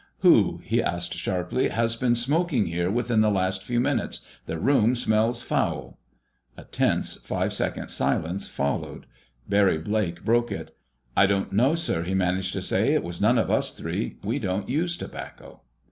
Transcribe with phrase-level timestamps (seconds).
[0.21, 4.21] "Who," he asked sharply, "has been smoking here within the last few minutes?
[4.47, 5.99] The room smells foul!"
[6.57, 9.05] A tense, five second silence followed.
[9.47, 10.75] Barry Blake broke it.
[11.15, 12.95] "I don't know, sir," he managed to say.
[12.95, 14.17] "It was none of us three.
[14.23, 15.61] We don't use tobacco."